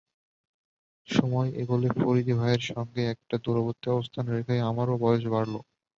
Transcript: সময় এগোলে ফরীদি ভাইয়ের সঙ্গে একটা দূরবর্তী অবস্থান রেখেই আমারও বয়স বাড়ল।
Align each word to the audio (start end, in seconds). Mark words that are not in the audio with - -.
সময় 1.09 1.49
এগোলে 1.61 1.89
ফরীদি 1.97 2.33
ভাইয়ের 2.35 2.63
সঙ্গে 2.69 3.01
একটা 3.13 3.35
দূরবর্তী 3.43 3.87
অবস্থান 3.91 4.25
রেখেই 4.33 4.61
আমারও 4.69 4.95
বয়স 5.03 5.23
বাড়ল। 5.33 5.53